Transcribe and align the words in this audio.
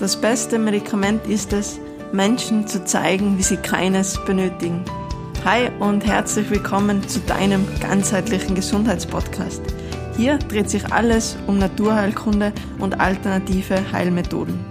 Das 0.00 0.16
beste 0.18 0.58
Medikament 0.58 1.26
ist 1.26 1.52
es, 1.52 1.78
Menschen 2.10 2.66
zu 2.66 2.82
zeigen, 2.86 3.36
wie 3.36 3.42
sie 3.42 3.58
keines 3.58 4.18
benötigen. 4.24 4.82
Hi 5.44 5.68
und 5.78 6.06
herzlich 6.06 6.48
willkommen 6.48 7.06
zu 7.06 7.20
deinem 7.20 7.66
ganzheitlichen 7.80 8.54
Gesundheitspodcast. 8.54 9.60
Hier 10.16 10.38
dreht 10.38 10.70
sich 10.70 10.90
alles 10.90 11.36
um 11.46 11.58
Naturheilkunde 11.58 12.54
und 12.78 12.98
alternative 12.98 13.92
Heilmethoden. 13.92 14.64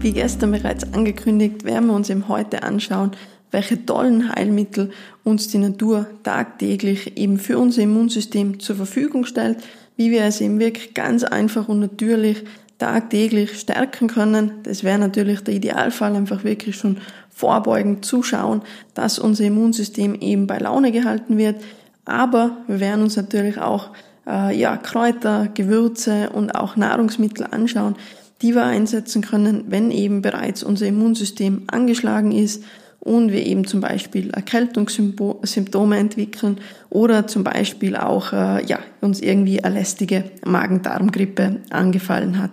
Wie 0.00 0.12
gestern 0.12 0.50
bereits 0.50 0.92
angekündigt, 0.92 1.62
werden 1.62 1.86
wir 1.86 1.94
uns 1.94 2.10
eben 2.10 2.26
heute 2.26 2.64
anschauen, 2.64 3.12
welche 3.50 3.84
tollen 3.84 4.34
Heilmittel 4.34 4.90
uns 5.24 5.48
die 5.48 5.58
Natur 5.58 6.06
tagtäglich 6.22 7.16
eben 7.16 7.38
für 7.38 7.58
unser 7.58 7.82
Immunsystem 7.82 8.60
zur 8.60 8.76
Verfügung 8.76 9.24
stellt, 9.24 9.58
wie 9.96 10.10
wir 10.10 10.24
es 10.24 10.40
eben 10.40 10.58
wirklich 10.58 10.94
ganz 10.94 11.24
einfach 11.24 11.68
und 11.68 11.80
natürlich 11.80 12.44
tagtäglich 12.78 13.58
stärken 13.58 14.08
können. 14.08 14.52
Das 14.62 14.82
wäre 14.84 14.98
natürlich 14.98 15.40
der 15.40 15.54
Idealfall, 15.54 16.16
einfach 16.16 16.44
wirklich 16.44 16.76
schon 16.76 16.98
vorbeugend 17.28 18.04
zuschauen, 18.04 18.62
dass 18.94 19.18
unser 19.18 19.44
Immunsystem 19.44 20.14
eben 20.14 20.46
bei 20.46 20.58
Laune 20.58 20.92
gehalten 20.92 21.36
wird. 21.36 21.56
Aber 22.04 22.56
wir 22.66 22.80
werden 22.80 23.02
uns 23.02 23.16
natürlich 23.16 23.58
auch 23.58 23.90
äh, 24.26 24.58
ja, 24.58 24.76
Kräuter, 24.76 25.48
Gewürze 25.52 26.30
und 26.30 26.54
auch 26.54 26.76
Nahrungsmittel 26.76 27.46
anschauen, 27.50 27.96
die 28.42 28.54
wir 28.54 28.64
einsetzen 28.64 29.20
können, 29.20 29.64
wenn 29.68 29.90
eben 29.90 30.22
bereits 30.22 30.62
unser 30.62 30.86
Immunsystem 30.86 31.64
angeschlagen 31.66 32.32
ist 32.32 32.64
und 33.00 33.32
wir 33.32 33.44
eben 33.44 33.66
zum 33.66 33.80
Beispiel 33.80 34.30
Erkältungssymptome 34.30 35.96
entwickeln 35.96 36.58
oder 36.90 37.26
zum 37.26 37.44
Beispiel 37.44 37.96
auch 37.96 38.32
äh, 38.32 38.64
ja, 38.66 38.78
uns 39.00 39.20
irgendwie 39.20 39.64
eine 39.64 39.76
lästige 39.76 40.24
Magen-Darm-Grippe 40.44 41.60
angefallen 41.70 42.40
hat. 42.40 42.52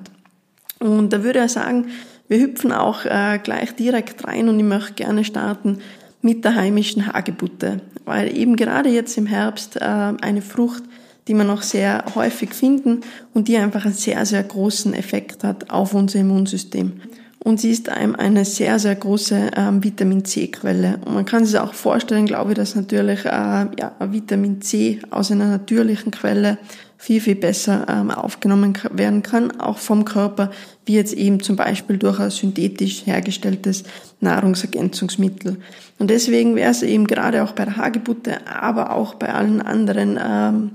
Und 0.80 1.12
da 1.12 1.24
würde 1.24 1.44
ich 1.44 1.52
sagen, 1.52 1.88
wir 2.30 2.40
hüpfen 2.40 2.72
auch 2.72 3.06
äh, 3.06 3.40
gleich 3.44 3.76
direkt 3.76 4.26
rein 4.26 4.50
und 4.50 4.60
ich 4.60 4.66
möchte 4.66 4.94
gerne 4.94 5.24
starten 5.24 5.80
mit 6.22 6.46
der 6.46 6.56
heimischen 6.56 7.08
Hagebutte, 7.08 7.82
weil 8.06 8.36
eben 8.36 8.56
gerade 8.56 8.90
jetzt 8.90 9.18
im 9.18 9.26
Herbst 9.28 9.78
äh, 9.78 9.80
eine 9.82 10.42
Frucht, 10.42 10.84
die 11.28 11.34
wir 11.34 11.44
noch 11.44 11.62
sehr 11.62 12.06
häufig 12.16 12.54
finden 12.54 13.02
und 13.34 13.48
die 13.48 13.58
einfach 13.58 13.86
einen 13.86 13.94
sehr, 13.94 14.26
sehr 14.26 14.44
großen 14.44 14.94
Effekt 14.94 15.44
hat 15.44 15.70
auf 15.70 15.94
unser 15.94 16.20
Immunsystem 16.20 17.02
und 17.48 17.62
sie 17.62 17.72
ist 17.72 17.88
einem 17.88 18.14
eine 18.14 18.44
sehr, 18.44 18.78
sehr 18.78 18.96
große 18.96 19.52
ähm, 19.56 19.82
Vitamin 19.82 20.26
C-Quelle. 20.26 21.00
Und 21.06 21.14
man 21.14 21.24
kann 21.24 21.46
sich 21.46 21.58
auch 21.58 21.74
vorstellen, 21.74 22.26
glaube 22.26 22.52
ich, 22.52 22.58
dass 22.58 22.76
natürlich 22.76 23.24
äh, 23.24 23.30
ja, 23.30 23.96
Vitamin 24.02 24.60
C 24.60 25.00
aus 25.12 25.32
einer 25.32 25.48
natürlichen 25.48 26.12
Quelle 26.12 26.58
viel, 26.98 27.22
viel 27.22 27.36
besser 27.36 27.86
ähm, 27.88 28.12
aufgenommen 28.12 28.78
werden 28.92 29.24
kann, 29.24 29.62
auch 29.62 29.78
vom 29.78 30.04
Körper, 30.04 30.52
wie 30.86 30.96
jetzt 30.96 31.14
eben 31.14 31.40
zum 31.40 31.56
Beispiel 31.56 31.98
durch 31.98 32.20
ein 32.20 32.32
synthetisch 32.32 33.06
hergestelltes 33.06 33.86
Nahrungsergänzungsmittel. 34.20 35.56
Und 36.00 36.10
deswegen 36.10 36.54
wäre 36.58 36.72
es 36.72 36.84
eben 36.84 37.08
gerade 37.08 37.46
auch 37.46 37.54
bei 37.54 37.64
der 37.64 37.78
Hagebutte, 37.78 38.46
aber 38.46 38.92
auch 38.92 39.16
bei 39.16 39.34
allen 39.34 39.62
anderen 39.62 40.20
ähm, 40.22 40.72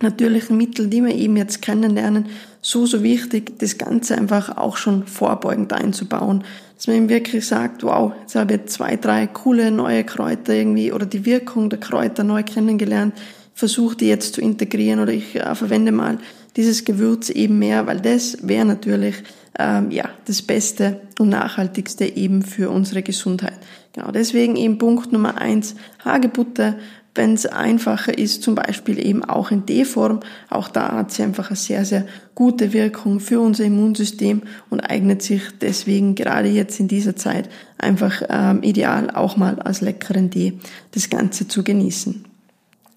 natürlichen 0.00 0.56
Mitteln, 0.56 0.88
die 0.88 1.04
wir 1.04 1.14
eben 1.14 1.36
jetzt 1.36 1.60
kennenlernen, 1.60 2.28
so, 2.60 2.86
so 2.86 3.02
wichtig, 3.02 3.58
das 3.58 3.78
Ganze 3.78 4.16
einfach 4.16 4.56
auch 4.56 4.76
schon 4.76 5.06
vorbeugend 5.06 5.72
einzubauen. 5.72 6.44
Dass 6.76 6.86
man 6.86 6.96
eben 6.96 7.08
wirklich 7.08 7.46
sagt, 7.46 7.82
wow, 7.82 8.12
jetzt 8.20 8.34
habe 8.34 8.54
ich 8.54 8.66
zwei, 8.66 8.96
drei 8.96 9.26
coole 9.26 9.70
neue 9.70 10.04
Kräuter 10.04 10.54
irgendwie 10.54 10.92
oder 10.92 11.06
die 11.06 11.24
Wirkung 11.24 11.70
der 11.70 11.80
Kräuter 11.80 12.24
neu 12.24 12.42
kennengelernt, 12.42 13.14
versuche 13.54 13.96
die 13.96 14.08
jetzt 14.08 14.34
zu 14.34 14.40
integrieren 14.40 15.00
oder 15.00 15.12
ich 15.12 15.34
äh, 15.34 15.54
verwende 15.54 15.90
mal 15.90 16.18
dieses 16.56 16.84
Gewürz 16.84 17.30
eben 17.30 17.58
mehr, 17.58 17.86
weil 17.86 18.00
das 18.00 18.38
wäre 18.42 18.64
natürlich 18.64 19.16
ähm, 19.58 19.90
ja 19.90 20.08
das 20.26 20.42
Beste 20.42 21.00
und 21.18 21.30
nachhaltigste 21.30 22.04
eben 22.04 22.42
für 22.42 22.70
unsere 22.70 23.02
Gesundheit. 23.02 23.58
Genau 23.92 24.12
deswegen 24.12 24.56
eben 24.56 24.78
Punkt 24.78 25.12
Nummer 25.12 25.38
eins 25.38 25.74
Hagebutte 26.04 26.76
wenn 27.18 27.34
es 27.34 27.44
einfacher 27.44 28.16
ist, 28.16 28.42
zum 28.42 28.54
Beispiel 28.54 29.04
eben 29.04 29.22
auch 29.24 29.50
in 29.50 29.66
D-Form. 29.66 30.20
Auch 30.48 30.68
da 30.68 30.92
hat 30.92 31.10
sie 31.10 31.24
einfach 31.24 31.50
eine 31.50 31.56
sehr, 31.56 31.84
sehr 31.84 32.06
gute 32.34 32.72
Wirkung 32.72 33.20
für 33.20 33.40
unser 33.40 33.64
Immunsystem 33.64 34.42
und 34.70 34.80
eignet 34.80 35.20
sich 35.20 35.42
deswegen 35.60 36.14
gerade 36.14 36.48
jetzt 36.48 36.80
in 36.80 36.88
dieser 36.88 37.16
Zeit 37.16 37.50
einfach 37.76 38.22
ähm, 38.30 38.62
ideal 38.62 39.10
auch 39.10 39.36
mal 39.36 39.58
als 39.58 39.80
leckeren 39.82 40.30
Tee 40.30 40.60
das 40.92 41.10
Ganze 41.10 41.48
zu 41.48 41.62
genießen. 41.64 42.24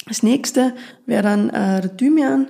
Das 0.07 0.23
nächste 0.23 0.73
wäre 1.05 1.23
dann 1.23 1.49
äh, 1.49 1.89
Thymian. 1.97 2.47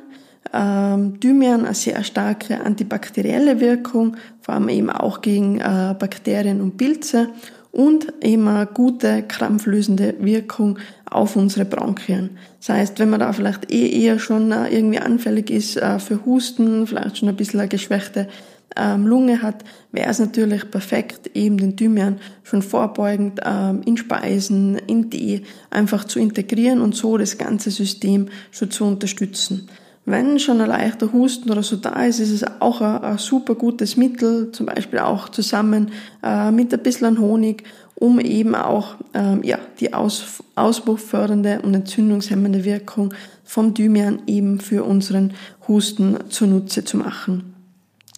Ähm, 0.53 1.19
Thymian 1.19 1.65
eine 1.65 1.73
sehr 1.73 2.03
starke 2.03 2.61
antibakterielle 2.61 3.61
Wirkung, 3.61 4.17
vor 4.41 4.55
allem 4.55 4.69
eben 4.69 4.89
auch 4.89 5.21
gegen 5.21 5.59
äh, 5.59 5.95
Bakterien 5.97 6.59
und 6.59 6.77
Pilze 6.77 7.29
und 7.71 8.13
eben 8.21 8.47
eine 8.47 8.65
gute 8.65 9.23
krampflösende 9.23 10.15
Wirkung 10.19 10.79
auf 11.09 11.35
unsere 11.35 11.65
Bronchien. 11.65 12.37
Das 12.59 12.69
heißt, 12.69 12.99
wenn 12.99 13.09
man 13.09 13.21
da 13.21 13.31
vielleicht 13.33 13.71
eh 13.71 14.03
eher 14.03 14.19
schon 14.19 14.51
äh, 14.51 14.67
irgendwie 14.69 14.99
anfällig 14.99 15.49
ist 15.49 15.77
äh, 15.77 15.99
für 15.99 16.25
Husten, 16.25 16.85
vielleicht 16.85 17.17
schon 17.17 17.29
ein 17.29 17.35
bisschen 17.35 17.59
eine 17.59 17.69
geschwächte 17.69 18.27
ähm, 18.75 19.05
Lunge 19.05 19.41
hat, 19.41 19.63
wäre 19.91 20.09
es 20.09 20.19
natürlich 20.19 20.69
perfekt, 20.69 21.31
eben 21.33 21.57
den 21.57 21.75
Thymian 21.75 22.19
schon 22.43 22.61
vorbeugend 22.61 23.41
ähm, 23.43 23.81
in 23.85 23.97
Speisen, 23.97 24.77
in 24.87 25.09
Tee 25.09 25.43
einfach 25.69 26.05
zu 26.05 26.19
integrieren 26.19 26.81
und 26.81 26.95
so 26.95 27.17
das 27.17 27.37
ganze 27.37 27.71
System 27.71 28.29
schon 28.51 28.71
zu 28.71 28.85
unterstützen. 28.85 29.69
Wenn 30.05 30.39
schon 30.39 30.61
ein 30.61 30.67
leichter 30.67 31.13
Husten 31.13 31.51
oder 31.51 31.61
so 31.61 31.75
da 31.75 32.03
ist, 32.03 32.19
ist 32.19 32.31
es 32.31 32.43
auch 32.59 32.81
ein, 32.81 33.03
ein 33.03 33.17
super 33.17 33.55
gutes 33.55 33.97
Mittel, 33.97 34.51
zum 34.51 34.65
Beispiel 34.65 34.99
auch 34.99 35.29
zusammen 35.29 35.91
äh, 36.23 36.49
mit 36.51 36.73
ein 36.73 36.81
bisschen 36.81 37.19
Honig, 37.19 37.63
um 37.95 38.19
eben 38.19 38.55
auch 38.55 38.95
ähm, 39.13 39.43
ja, 39.43 39.59
die 39.79 39.93
Aus, 39.93 40.41
ausbruchfördernde 40.55 41.61
und 41.61 41.75
entzündungshemmende 41.75 42.65
Wirkung 42.65 43.13
vom 43.43 43.75
Thymian 43.75 44.23
eben 44.25 44.59
für 44.59 44.83
unseren 44.83 45.33
Husten 45.67 46.17
zunutze 46.29 46.83
zu 46.83 46.97
machen. 46.97 47.53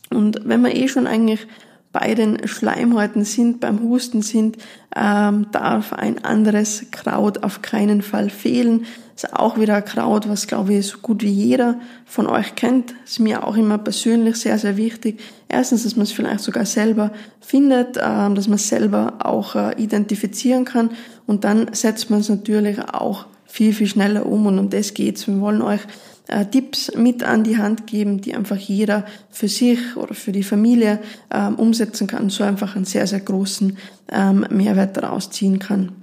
Und 0.09 0.39
wenn 0.45 0.61
man 0.61 0.71
eh 0.71 0.87
schon 0.87 1.05
eigentlich 1.05 1.45
bei 1.91 2.15
den 2.15 2.47
Schleimhäuten 2.47 3.25
sind, 3.25 3.59
beim 3.59 3.81
Husten 3.81 4.21
sind, 4.21 4.57
ähm, 4.95 5.47
darf 5.51 5.93
ein 5.93 6.23
anderes 6.23 6.85
Kraut 6.91 7.43
auf 7.43 7.61
keinen 7.61 8.01
Fall 8.01 8.29
fehlen. 8.29 8.85
Ist 9.15 9.33
auch 9.33 9.59
wieder 9.59 9.75
ein 9.75 9.85
Kraut, 9.85 10.27
was 10.27 10.47
glaube 10.47 10.73
ich 10.73 10.87
so 10.87 10.97
gut 10.97 11.21
wie 11.21 11.29
jeder 11.29 11.79
von 12.05 12.25
euch 12.25 12.55
kennt. 12.55 12.95
Ist 13.05 13.19
mir 13.19 13.45
auch 13.45 13.55
immer 13.55 13.77
persönlich 13.77 14.37
sehr, 14.37 14.57
sehr 14.57 14.75
wichtig. 14.75 15.19
Erstens, 15.47 15.83
dass 15.83 15.95
man 15.95 16.03
es 16.03 16.11
vielleicht 16.11 16.39
sogar 16.39 16.65
selber 16.65 17.11
findet, 17.39 17.97
ähm, 18.01 18.33
dass 18.33 18.47
man 18.47 18.55
es 18.55 18.67
selber 18.67 19.13
auch 19.19 19.55
äh, 19.55 19.81
identifizieren 19.81 20.65
kann. 20.65 20.89
Und 21.27 21.43
dann 21.43 21.73
setzt 21.73 22.09
man 22.09 22.21
es 22.21 22.29
natürlich 22.29 22.79
auch 22.79 23.27
viel, 23.45 23.73
viel 23.73 23.87
schneller 23.87 24.25
um. 24.25 24.47
Und 24.47 24.57
um 24.57 24.69
das 24.71 24.95
geht's. 24.95 25.27
Wir 25.27 25.39
wollen 25.39 25.61
euch 25.61 25.81
äh, 26.27 26.45
Tipps 26.45 26.91
mit 26.95 27.23
an 27.23 27.43
die 27.43 27.57
Hand 27.57 27.85
geben, 27.85 28.19
die 28.19 28.33
einfach 28.33 28.57
jeder 28.57 29.05
für 29.29 29.47
sich 29.47 29.95
oder 29.95 30.15
für 30.15 30.31
die 30.31 30.43
Familie 30.43 30.99
ähm, 31.31 31.55
umsetzen 31.55 32.07
kann, 32.07 32.29
so 32.29 32.43
einfach 32.43 32.75
einen 32.75 32.85
sehr, 32.85 33.05
sehr 33.05 33.19
großen 33.19 33.77
ähm, 34.11 34.47
Mehrwert 34.49 34.97
daraus 34.97 35.29
ziehen 35.29 35.59
kann. 35.59 36.02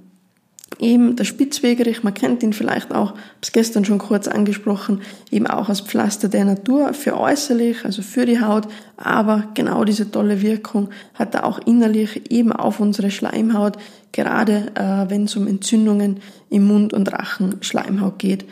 Eben 0.81 1.15
der 1.15 1.25
Spitzwegerich, 1.25 2.01
man 2.01 2.15
kennt 2.15 2.41
ihn 2.41 2.53
vielleicht 2.53 2.91
auch, 2.91 3.11
habe 3.11 3.19
es 3.39 3.51
gestern 3.51 3.85
schon 3.85 3.99
kurz 3.99 4.27
angesprochen, 4.27 5.01
eben 5.29 5.45
auch 5.45 5.69
als 5.69 5.81
Pflaster 5.81 6.27
der 6.27 6.43
Natur 6.43 6.95
für 6.95 7.19
äußerlich, 7.19 7.85
also 7.85 8.01
für 8.01 8.25
die 8.25 8.41
Haut, 8.41 8.67
aber 8.97 9.49
genau 9.53 9.83
diese 9.83 10.09
tolle 10.09 10.41
Wirkung 10.41 10.89
hat 11.13 11.35
er 11.35 11.45
auch 11.45 11.59
innerlich 11.59 12.31
eben 12.31 12.51
auf 12.51 12.79
unsere 12.79 13.11
Schleimhaut, 13.11 13.77
gerade 14.11 14.71
äh, 14.73 15.07
wenn 15.07 15.25
es 15.25 15.35
um 15.35 15.47
Entzündungen 15.47 16.17
im 16.49 16.65
Mund- 16.65 16.93
und 16.93 17.13
Rachenschleimhaut 17.13 18.17
geht. 18.17 18.45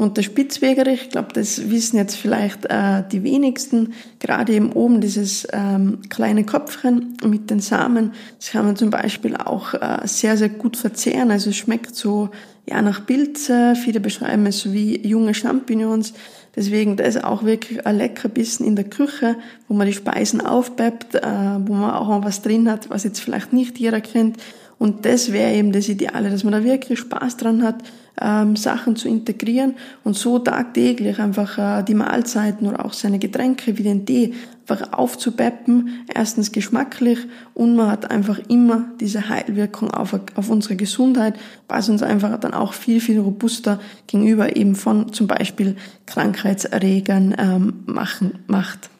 Und 0.00 0.16
der 0.16 0.22
Spitzwegerich, 0.22 1.02
ich 1.02 1.10
glaube, 1.10 1.34
das 1.34 1.68
wissen 1.68 1.98
jetzt 1.98 2.16
vielleicht 2.16 2.64
äh, 2.64 3.02
die 3.12 3.22
wenigsten, 3.22 3.92
gerade 4.18 4.54
eben 4.54 4.72
oben 4.72 5.02
dieses 5.02 5.46
ähm, 5.52 5.98
kleine 6.08 6.44
Kopfchen 6.44 7.18
mit 7.22 7.50
den 7.50 7.60
Samen, 7.60 8.12
das 8.38 8.48
kann 8.48 8.64
man 8.64 8.76
zum 8.76 8.88
Beispiel 8.88 9.36
auch 9.36 9.74
äh, 9.74 9.98
sehr, 10.04 10.38
sehr 10.38 10.48
gut 10.48 10.78
verzehren. 10.78 11.30
Also 11.30 11.50
es 11.50 11.56
schmeckt 11.56 11.94
so 11.94 12.30
ja 12.66 12.80
nach 12.80 13.04
Pilze, 13.04 13.74
viele 13.76 14.00
beschreiben 14.00 14.46
es 14.46 14.72
wie 14.72 15.06
junge 15.06 15.34
Champignons. 15.34 16.14
Deswegen, 16.56 16.96
da 16.96 17.04
ist 17.04 17.22
auch 17.22 17.44
wirklich 17.44 17.86
ein 17.86 17.98
lecker 17.98 18.30
Bissen 18.30 18.64
in 18.64 18.76
der 18.76 18.86
Küche, 18.86 19.36
wo 19.68 19.74
man 19.74 19.86
die 19.86 19.92
Speisen 19.92 20.40
aufpeppt, 20.40 21.16
äh, 21.16 21.20
wo 21.66 21.74
man 21.74 21.90
auch 21.90 22.08
mal 22.08 22.24
was 22.24 22.40
drin 22.40 22.70
hat, 22.70 22.88
was 22.88 23.04
jetzt 23.04 23.20
vielleicht 23.20 23.52
nicht 23.52 23.78
jeder 23.78 24.00
kennt. 24.00 24.38
Und 24.78 25.04
das 25.04 25.30
wäre 25.30 25.52
eben 25.52 25.72
das 25.72 25.90
Ideale, 25.90 26.30
dass 26.30 26.42
man 26.42 26.54
da 26.54 26.64
wirklich 26.64 27.00
Spaß 27.00 27.36
dran 27.36 27.62
hat, 27.62 27.82
ähm, 28.20 28.56
Sachen 28.56 28.96
zu 28.96 29.08
integrieren 29.08 29.74
und 30.04 30.16
so 30.16 30.38
tagtäglich 30.38 31.18
einfach 31.18 31.58
äh, 31.58 31.82
die 31.82 31.94
Mahlzeiten 31.94 32.66
oder 32.66 32.84
auch 32.84 32.92
seine 32.92 33.18
Getränke 33.18 33.78
wie 33.78 33.82
den 33.82 34.06
Tee 34.06 34.34
einfach 34.68 34.92
aufzupeppen. 34.92 36.04
Erstens 36.12 36.52
geschmacklich 36.52 37.18
und 37.54 37.76
man 37.76 37.90
hat 37.90 38.10
einfach 38.10 38.38
immer 38.48 38.84
diese 39.00 39.28
Heilwirkung 39.28 39.90
auf, 39.90 40.18
auf 40.34 40.50
unsere 40.50 40.76
Gesundheit, 40.76 41.34
was 41.68 41.88
uns 41.88 42.02
einfach 42.02 42.38
dann 42.38 42.54
auch 42.54 42.72
viel, 42.72 43.00
viel 43.00 43.18
robuster 43.20 43.80
gegenüber 44.06 44.56
eben 44.56 44.76
von 44.76 45.12
zum 45.12 45.26
Beispiel 45.26 45.76
Krankheitserregern 46.06 47.34
ähm, 47.38 47.82
machen, 47.86 48.38
macht. 48.46 48.90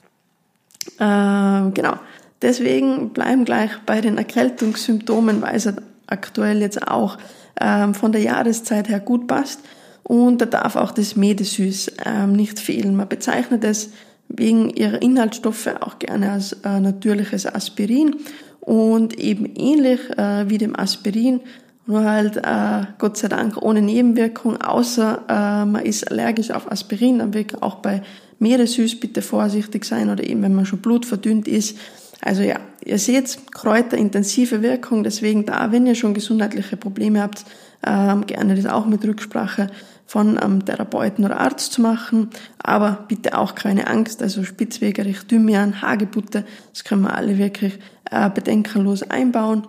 Äh, 0.99 1.70
genau. 1.73 1.96
Deswegen 2.43 3.11
bleiben 3.11 3.44
gleich 3.44 3.70
bei 3.84 4.00
den 4.00 4.16
Erkältungssymptomen, 4.16 5.43
weil 5.43 5.56
es 5.56 5.69
aktuell 6.06 6.61
jetzt 6.61 6.88
auch 6.88 7.19
ähm, 7.61 7.94
von 7.94 8.12
der 8.12 8.20
Jahreszeit 8.20 8.88
her 8.88 9.00
gut 9.00 9.26
passt. 9.26 9.61
Und 10.02 10.41
da 10.41 10.47
darf 10.47 10.76
auch 10.76 10.93
das 10.93 11.17
Medesüß 11.17 11.93
ähm, 12.05 12.32
nicht 12.32 12.58
fehlen. 12.58 12.97
Man 12.97 13.08
bezeichnet 13.08 13.64
es 13.64 13.91
wegen 14.29 14.70
ihrer 14.70 15.02
Inhaltsstoffe 15.02 15.69
auch 15.81 15.99
gerne 15.99 16.32
als 16.32 16.52
äh, 16.64 16.81
natürliches 16.81 17.47
Aspirin 17.47 18.17
und 18.61 19.19
eben 19.19 19.47
ähnlich 19.56 20.00
äh, 20.17 20.49
wie 20.49 20.58
dem 20.58 20.79
Aspirin, 20.79 21.41
nur 21.87 22.05
halt 22.05 22.37
äh, 22.37 22.87
Gott 22.99 23.17
sei 23.17 23.29
Dank 23.29 23.61
ohne 23.61 23.82
Nebenwirkung, 23.82 24.61
außer 24.61 25.25
äh, 25.29 25.64
man 25.64 25.82
ist 25.82 26.08
allergisch 26.11 26.50
auf 26.52 26.70
Aspirin, 26.70 27.19
dann 27.19 27.35
wirklich 27.35 27.62
auch 27.62 27.76
bei 27.76 28.02
Meeresüß 28.38 29.00
bitte 29.00 29.23
vorsichtig 29.23 29.85
sein 29.85 30.08
oder 30.08 30.23
eben 30.25 30.43
wenn 30.43 30.55
man 30.55 30.67
schon 30.67 30.81
blutverdünnt 30.81 31.49
ist. 31.49 31.76
Also 32.23 32.43
ja, 32.43 32.61
ihr 32.84 32.98
seht, 32.98 33.52
Kräuter 33.52 33.96
intensive 33.96 34.62
Wirkung, 34.62 35.04
deswegen 35.04 35.46
da, 35.46 35.72
wenn 35.72 35.86
ihr 35.86 35.94
schon 35.94 36.14
gesundheitliche 36.14 36.76
Probleme 36.76 37.22
habt, 37.22 37.44
ähm, 37.86 38.26
gerne 38.26 38.54
das 38.54 38.66
auch 38.66 38.86
mit 38.86 39.04
Rücksprache 39.04 39.68
von 40.06 40.38
einem 40.38 40.64
Therapeuten 40.64 41.24
oder 41.24 41.38
Arzt 41.40 41.72
zu 41.72 41.82
machen. 41.82 42.30
Aber 42.58 43.04
bitte 43.08 43.38
auch 43.38 43.54
keine 43.54 43.86
Angst, 43.86 44.22
also 44.22 44.42
Spitzwegerich, 44.42 45.20
Thymian, 45.26 45.82
Hagebutte, 45.82 46.44
das 46.72 46.84
können 46.84 47.02
wir 47.02 47.14
alle 47.14 47.38
wirklich 47.38 47.78
äh, 48.10 48.28
bedenkenlos 48.28 49.02
einbauen. 49.02 49.66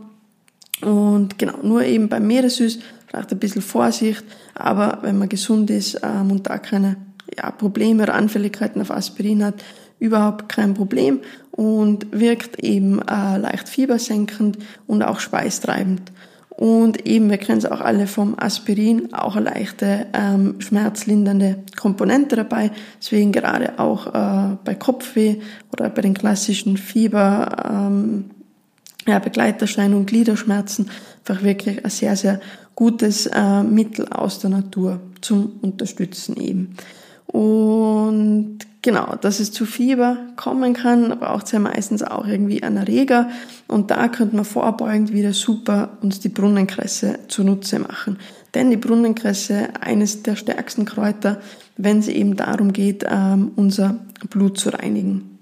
Und 0.82 1.38
genau, 1.38 1.58
nur 1.62 1.84
eben 1.84 2.10
beim 2.10 2.26
Meeresüß, 2.26 2.80
vielleicht 3.08 3.32
ein 3.32 3.40
bisschen 3.40 3.62
Vorsicht, 3.62 4.24
aber 4.56 5.00
wenn 5.04 5.20
man 5.20 5.30
gesund 5.30 5.70
ist 5.70 6.00
ähm, 6.02 6.32
und 6.32 6.48
da 6.48 6.58
keine 6.58 6.98
ja, 7.38 7.52
Probleme 7.52 8.04
oder 8.04 8.16
Anfälligkeiten 8.16 8.82
auf 8.82 8.90
Aspirin 8.90 9.46
hat, 9.46 9.64
überhaupt 10.02 10.50
kein 10.50 10.74
Problem 10.74 11.20
und 11.52 12.08
wirkt 12.12 12.62
eben 12.64 13.00
äh, 13.08 13.38
leicht 13.38 13.70
fiebersenkend 13.70 14.58
und 14.88 15.04
auch 15.04 15.20
schweißtreibend. 15.20 16.12
Und 16.50 17.08
eben, 17.08 17.30
wir 17.30 17.38
kennen 17.38 17.60
es 17.60 17.66
auch 17.66 17.82
alle 17.82 18.08
vom 18.08 18.36
Aspirin, 18.38 19.14
auch 19.14 19.36
eine 19.36 19.46
leichte 19.46 20.08
ähm, 20.14 20.60
schmerzlindernde 20.60 21.64
Komponente 21.80 22.36
dabei. 22.36 22.72
Deswegen 23.00 23.32
gerade 23.32 23.80
auch 23.80 24.08
äh, 24.08 24.58
bei 24.64 24.76
Kopfweh 24.76 25.38
oder 25.72 25.90
bei 25.90 26.02
den 26.02 26.14
klassischen 26.14 26.78
Fieber, 26.78 27.56
ähm, 27.72 28.32
ja, 29.08 29.20
Begleiterschein 29.20 29.94
und 29.94 30.08
Gliederschmerzen 30.08 30.90
einfach 31.20 31.44
wirklich 31.44 31.84
ein 31.84 31.90
sehr, 31.90 32.16
sehr 32.16 32.40
gutes 32.76 33.28
äh, 33.28 33.64
Mittel 33.64 34.08
aus 34.10 34.40
der 34.40 34.50
Natur 34.50 35.00
zum 35.22 35.60
Unterstützen 35.62 36.38
eben. 36.38 36.76
Und 37.28 38.60
genau, 38.82 39.16
dass 39.20 39.40
es 39.40 39.52
zu 39.52 39.66
Fieber 39.66 40.18
kommen 40.36 40.74
kann, 40.74 41.18
braucht 41.20 41.46
es 41.46 41.52
ja 41.52 41.60
meistens 41.60 42.04
auch 42.04 42.26
irgendwie 42.26 42.64
einen 42.64 42.78
Erreger. 42.78 43.30
Und 43.68 43.92
da 43.92 44.08
könnte 44.08 44.36
man 44.36 44.46
vorbeugend 44.46 45.14
wieder 45.14 45.34
super 45.34 45.98
uns 46.02 46.20
die 46.20 46.30
Brunnenkresse 46.30 47.20
zunutze 47.28 47.80
machen. 47.80 48.18
Denn 48.54 48.70
die 48.70 48.78
Brunnenkresse, 48.78 49.70
eines 49.80 50.24
der 50.24 50.36
stärksten 50.36 50.86
Kräuter, 50.86 51.40
wenn 51.78 52.00
es 52.00 52.08
eben 52.08 52.36
darum 52.36 52.74
geht, 52.74 53.06
ähm, 53.08 53.52
unser 53.56 53.98
Blut 54.30 54.58
zu 54.58 54.70
reinigen. 54.70 55.40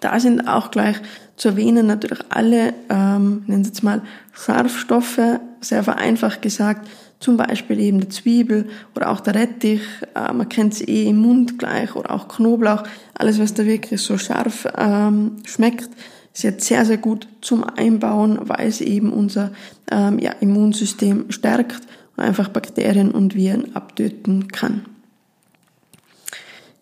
Da 0.00 0.20
sind 0.20 0.46
auch 0.46 0.70
gleich 0.70 0.96
zu 1.36 1.48
erwähnen 1.48 1.86
natürlich 1.86 2.20
alle, 2.28 2.74
ähm, 2.88 3.44
nennen 3.46 3.64
Sie 3.64 3.70
jetzt 3.70 3.82
mal, 3.82 4.02
Scharfstoffe, 4.32 5.20
sehr 5.60 5.82
vereinfacht 5.82 6.42
gesagt, 6.42 6.88
zum 7.18 7.36
Beispiel 7.36 7.80
eben 7.80 8.00
der 8.00 8.10
Zwiebel 8.10 8.68
oder 8.94 9.10
auch 9.10 9.20
der 9.20 9.34
Rettich, 9.34 9.80
äh, 10.14 10.32
man 10.32 10.48
kennt 10.48 10.74
es 10.74 10.86
eh 10.86 11.08
im 11.08 11.16
Mund 11.16 11.58
gleich, 11.58 11.94
oder 11.96 12.10
auch 12.10 12.28
Knoblauch, 12.28 12.82
alles 13.14 13.38
was 13.38 13.54
da 13.54 13.64
wirklich 13.64 14.00
so 14.00 14.18
scharf 14.18 14.66
ähm, 14.76 15.36
schmeckt, 15.44 15.88
ist 16.34 16.42
jetzt 16.42 16.66
sehr, 16.66 16.84
sehr 16.84 16.98
gut 16.98 17.26
zum 17.40 17.64
Einbauen, 17.64 18.38
weil 18.42 18.68
es 18.68 18.80
eben 18.80 19.12
unser 19.12 19.52
ähm, 19.90 20.18
ja, 20.18 20.32
Immunsystem 20.40 21.30
stärkt 21.30 21.80
und 22.16 22.24
einfach 22.24 22.48
Bakterien 22.48 23.10
und 23.10 23.34
Viren 23.34 23.74
abtöten 23.74 24.48
kann. 24.48 24.82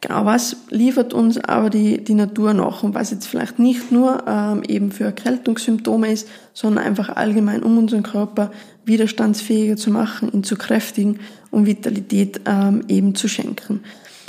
Genau, 0.06 0.26
was 0.26 0.58
liefert 0.68 1.14
uns 1.14 1.38
aber 1.38 1.70
die, 1.70 2.04
die 2.04 2.12
Natur 2.12 2.52
noch 2.52 2.82
und 2.82 2.94
was 2.94 3.10
jetzt 3.10 3.26
vielleicht 3.26 3.58
nicht 3.58 3.90
nur 3.90 4.22
ähm, 4.26 4.62
eben 4.68 4.92
für 4.92 5.04
Erkältungssymptome 5.04 6.12
ist, 6.12 6.28
sondern 6.52 6.84
einfach 6.84 7.08
allgemein, 7.08 7.62
um 7.62 7.78
unseren 7.78 8.02
Körper 8.02 8.50
widerstandsfähiger 8.84 9.78
zu 9.78 9.90
machen, 9.90 10.30
ihn 10.30 10.44
zu 10.44 10.56
kräftigen 10.56 11.20
und 11.50 11.64
Vitalität 11.64 12.42
ähm, 12.44 12.84
eben 12.86 13.14
zu 13.14 13.28
schenken. 13.28 13.80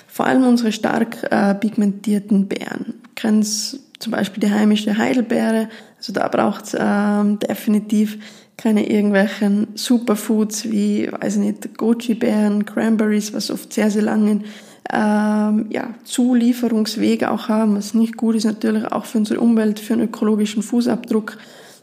Vor 0.07 0.25
allem 0.25 0.47
unsere 0.47 0.71
stark 0.71 1.27
äh, 1.29 1.53
pigmentierten 1.55 2.47
Beeren. 2.47 2.93
Kennen 3.15 3.43
zum 3.43 4.11
Beispiel 4.11 4.39
die 4.39 4.53
heimische 4.53 4.97
Heidelbeere, 4.97 5.67
also 5.97 6.13
da 6.13 6.29
braucht 6.29 6.67
es 6.67 6.77
ähm, 6.79 7.37
definitiv 7.39 8.17
keine 8.55 8.89
irgendwelchen 8.89 9.67
Superfoods 9.75 10.71
wie, 10.71 11.11
weiß 11.11 11.35
nicht, 11.35 11.77
Goji-Beeren, 11.77 12.63
Cranberries, 12.63 13.33
was 13.33 13.51
oft 13.51 13.73
sehr, 13.73 13.91
sehr 13.91 14.03
langen 14.03 14.45
ähm, 14.91 15.65
ja, 15.69 15.89
Zulieferungswege 16.03 17.31
auch 17.31 17.49
haben, 17.49 17.75
was 17.75 17.93
nicht 17.93 18.17
gut 18.17 18.35
ist 18.35 18.45
natürlich 18.45 18.85
auch 18.91 19.05
für 19.05 19.17
unsere 19.17 19.39
Umwelt, 19.39 19.79
für 19.79 19.93
einen 19.93 20.03
ökologischen 20.03 20.63
Fußabdruck. 20.63 21.37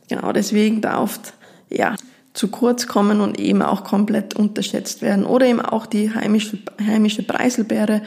Genau 0.08 0.32
deswegen 0.32 0.80
da 0.80 1.00
oft 1.00 1.34
ja, 1.68 1.96
zu 2.34 2.48
kurz 2.48 2.86
kommen 2.86 3.20
und 3.20 3.38
eben 3.38 3.62
auch 3.62 3.84
komplett 3.84 4.34
unterschätzt 4.34 5.02
werden. 5.02 5.24
Oder 5.24 5.46
eben 5.46 5.60
auch 5.60 5.86
die 5.86 6.14
heimische, 6.14 6.58
heimische 6.80 7.22
Preiselbeere, 7.22 8.02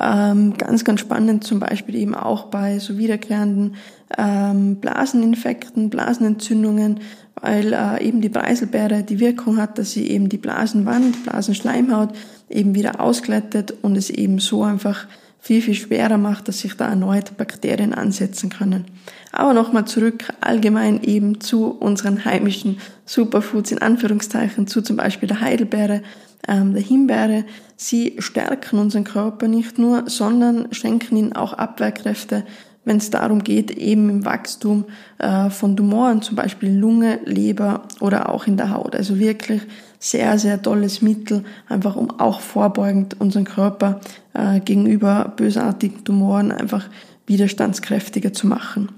ähm, 0.00 0.54
ganz, 0.56 0.84
ganz 0.84 1.00
spannend 1.00 1.44
zum 1.44 1.60
Beispiel 1.60 1.96
eben 1.96 2.14
auch 2.14 2.46
bei 2.46 2.78
so 2.78 2.98
wiederkehrenden 2.98 3.76
ähm, 4.16 4.76
Blaseninfekten, 4.76 5.90
Blasenentzündungen, 5.90 7.00
weil 7.40 7.72
äh, 7.72 8.02
eben 8.02 8.20
die 8.20 8.28
Preiselbeere 8.28 9.02
die 9.02 9.20
Wirkung 9.20 9.58
hat, 9.58 9.78
dass 9.78 9.92
sie 9.92 10.08
eben 10.08 10.28
die 10.28 10.38
Blasenwand, 10.38 11.24
Blasenschleimhaut 11.24 12.10
eben 12.50 12.74
wieder 12.74 13.00
ausglättet 13.00 13.74
und 13.82 13.96
es 13.96 14.10
eben 14.10 14.38
so 14.38 14.62
einfach 14.62 15.06
viel, 15.40 15.62
viel 15.62 15.74
schwerer 15.74 16.18
macht, 16.18 16.48
dass 16.48 16.60
sich 16.60 16.74
da 16.74 16.88
erneut 16.88 17.36
Bakterien 17.36 17.94
ansetzen 17.94 18.50
können. 18.50 18.84
Aber 19.32 19.54
nochmal 19.54 19.86
zurück 19.86 20.24
allgemein 20.40 21.02
eben 21.02 21.40
zu 21.40 21.70
unseren 21.70 22.24
heimischen 22.24 22.80
Superfoods 23.06 23.72
in 23.72 23.78
Anführungszeichen, 23.78 24.66
zu 24.66 24.82
zum 24.82 24.96
Beispiel 24.96 25.28
der 25.28 25.40
Heidelbeere, 25.40 26.02
ähm, 26.46 26.74
der 26.74 26.82
Himbeere. 26.82 27.44
Sie 27.76 28.16
stärken 28.18 28.78
unseren 28.78 29.04
Körper 29.04 29.48
nicht 29.48 29.78
nur, 29.78 30.04
sondern 30.10 30.72
schenken 30.72 31.16
ihnen 31.16 31.32
auch 31.32 31.52
Abwehrkräfte, 31.52 32.44
wenn 32.88 32.96
es 32.96 33.10
darum 33.10 33.44
geht, 33.44 33.70
eben 33.70 34.08
im 34.08 34.24
Wachstum 34.24 34.86
äh, 35.18 35.50
von 35.50 35.76
Tumoren, 35.76 36.22
zum 36.22 36.36
Beispiel 36.36 36.74
Lunge, 36.74 37.20
Leber 37.26 37.82
oder 38.00 38.30
auch 38.30 38.46
in 38.46 38.56
der 38.56 38.70
Haut. 38.70 38.96
Also 38.96 39.18
wirklich 39.18 39.60
sehr, 39.98 40.38
sehr 40.38 40.62
tolles 40.62 41.02
Mittel, 41.02 41.44
einfach 41.68 41.96
um 41.96 42.18
auch 42.18 42.40
vorbeugend 42.40 43.20
unseren 43.20 43.44
Körper 43.44 44.00
äh, 44.32 44.60
gegenüber 44.60 45.34
bösartigen 45.36 46.02
Tumoren 46.02 46.50
einfach 46.50 46.88
widerstandskräftiger 47.26 48.32
zu 48.32 48.46
machen. 48.46 48.88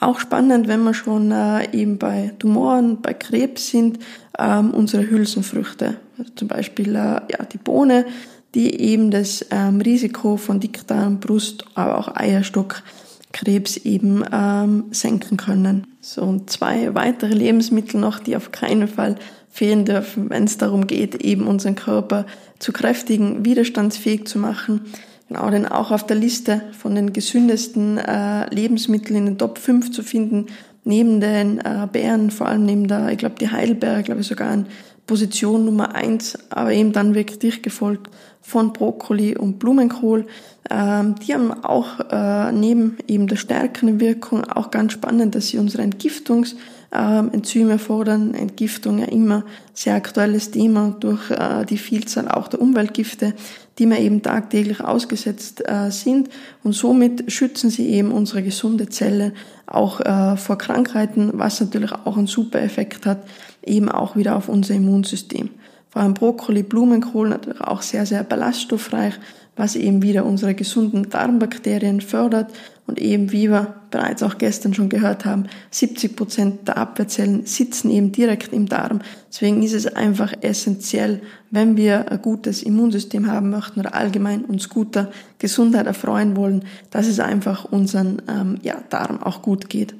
Auch 0.00 0.18
spannend, 0.18 0.66
wenn 0.66 0.82
wir 0.82 0.94
schon 0.94 1.32
äh, 1.32 1.70
eben 1.72 1.98
bei 1.98 2.32
Tumoren, 2.38 3.02
bei 3.02 3.12
Krebs 3.12 3.68
sind, 3.68 3.98
ähm, 4.38 4.70
unsere 4.70 5.08
Hülsenfrüchte. 5.08 5.96
Also 6.18 6.32
zum 6.34 6.48
Beispiel 6.48 6.94
äh, 6.94 7.20
ja, 7.30 7.44
die 7.52 7.58
Bohne, 7.58 8.06
die 8.54 8.80
eben 8.80 9.10
das 9.10 9.44
ähm, 9.50 9.80
Risiko 9.80 10.36
von 10.36 10.60
Dickdarm, 10.60 11.20
Brust, 11.20 11.64
aber 11.74 11.98
auch 11.98 12.14
Eierstockkrebs 12.14 13.78
eben 13.78 14.24
ähm, 14.32 14.84
senken 14.90 15.36
können. 15.36 15.86
So, 16.00 16.22
und 16.22 16.50
zwei 16.50 16.94
weitere 16.94 17.34
Lebensmittel 17.34 18.00
noch, 18.00 18.20
die 18.20 18.36
auf 18.36 18.52
keinen 18.52 18.88
Fall 18.88 19.16
fehlen 19.50 19.84
dürfen, 19.84 20.30
wenn 20.30 20.44
es 20.44 20.58
darum 20.58 20.86
geht, 20.86 21.16
eben 21.16 21.46
unseren 21.46 21.74
Körper 21.74 22.26
zu 22.58 22.72
kräftigen, 22.72 23.44
widerstandsfähig 23.44 24.26
zu 24.26 24.38
machen. 24.38 24.82
Genau, 25.28 25.48
denn 25.50 25.66
auch 25.66 25.90
auf 25.90 26.06
der 26.06 26.16
Liste 26.16 26.62
von 26.78 26.94
den 26.94 27.12
gesündesten 27.12 27.98
äh, 27.98 28.52
Lebensmitteln 28.54 29.16
in 29.16 29.26
den 29.26 29.38
Top 29.38 29.58
5 29.58 29.90
zu 29.90 30.02
finden, 30.02 30.46
neben 30.84 31.20
den 31.20 31.60
äh, 31.60 31.88
Beeren, 31.90 32.30
vor 32.30 32.48
allem 32.48 32.66
neben 32.66 32.88
der, 32.88 33.08
ich 33.08 33.18
glaube, 33.18 33.36
die 33.40 33.50
Heidelbeere, 33.50 34.02
glaube 34.02 34.20
ich, 34.20 34.26
sogar 34.26 34.50
an 34.50 34.66
Position 35.06 35.64
Nummer 35.64 35.94
eins, 35.94 36.38
aber 36.50 36.72
eben 36.72 36.92
dann 36.92 37.14
wirklich 37.14 37.38
dicht 37.38 37.62
gefolgt 37.62 38.10
von 38.40 38.72
Brokkoli 38.72 39.36
und 39.36 39.58
Blumenkohl. 39.58 40.26
Ähm, 40.70 41.14
die 41.16 41.34
haben 41.34 41.52
auch 41.64 42.00
äh, 42.10 42.52
neben 42.52 42.98
eben 43.06 43.26
der 43.26 43.36
stärkeren 43.36 44.00
Wirkung 44.00 44.44
auch 44.44 44.70
ganz 44.70 44.92
spannend, 44.92 45.34
dass 45.34 45.48
sie 45.48 45.58
unsere 45.58 45.82
Entgiftungsenzyme 45.82 47.72
ähm, 47.72 47.78
fordern. 47.78 48.34
Entgiftung 48.34 48.98
ja 48.98 49.06
immer 49.06 49.44
sehr 49.72 49.94
aktuelles 49.94 50.50
Thema 50.50 50.94
durch 51.00 51.30
äh, 51.30 51.64
die 51.64 51.78
Vielzahl 51.78 52.28
auch 52.28 52.48
der 52.48 52.60
Umweltgifte, 52.60 53.34
die 53.78 53.86
wir 53.86 53.98
eben 53.98 54.22
tagtäglich 54.22 54.80
ausgesetzt 54.80 55.62
äh, 55.66 55.90
sind. 55.90 56.28
Und 56.62 56.72
somit 56.74 57.30
schützen 57.32 57.70
sie 57.70 57.88
eben 57.88 58.12
unsere 58.12 58.42
gesunde 58.42 58.88
Zelle 58.88 59.32
auch 59.74 60.00
äh, 60.00 60.36
vor 60.36 60.58
Krankheiten, 60.58 61.30
was 61.34 61.60
natürlich 61.60 61.92
auch 61.92 62.16
einen 62.16 62.26
super 62.26 62.60
Effekt 62.60 63.06
hat, 63.06 63.18
eben 63.64 63.88
auch 63.88 64.16
wieder 64.16 64.36
auf 64.36 64.48
unser 64.48 64.74
Immunsystem. 64.74 65.50
Vor 65.90 66.02
allem 66.02 66.14
Brokkoli, 66.14 66.62
Blumenkohl 66.62 67.28
natürlich 67.28 67.60
auch 67.60 67.82
sehr, 67.82 68.06
sehr 68.06 68.24
ballaststoffreich, 68.24 69.14
was 69.56 69.76
eben 69.76 70.02
wieder 70.02 70.24
unsere 70.24 70.54
gesunden 70.54 71.08
Darmbakterien 71.08 72.00
fördert 72.00 72.52
und 72.86 73.00
eben, 73.00 73.32
wie 73.32 73.50
wir 73.50 73.74
bereits 73.90 74.22
auch 74.22 74.36
gestern 74.36 74.74
schon 74.74 74.88
gehört 74.88 75.24
haben, 75.24 75.44
70 75.70 76.16
Prozent 76.16 76.68
der 76.68 76.76
Abwehrzellen 76.76 77.46
sitzen 77.46 77.90
eben 77.90 78.12
direkt 78.12 78.52
im 78.52 78.68
Darm. 78.68 79.00
Deswegen 79.30 79.62
ist 79.62 79.72
es 79.72 79.86
einfach 79.86 80.32
essentiell, 80.42 81.20
wenn 81.50 81.76
wir 81.76 82.10
ein 82.10 82.20
gutes 82.20 82.62
Immunsystem 82.62 83.26
haben 83.26 83.50
möchten 83.50 83.80
oder 83.80 83.94
allgemein 83.94 84.44
uns 84.44 84.68
guter 84.68 85.10
Gesundheit 85.38 85.86
erfreuen 85.86 86.36
wollen, 86.36 86.64
dass 86.90 87.06
es 87.06 87.20
einfach 87.20 87.64
unseren 87.64 88.20
ähm, 88.28 88.58
ja, 88.62 88.76
Darm 88.90 89.22
auch 89.22 89.40
gut 89.40 89.70
geht. 89.70 89.94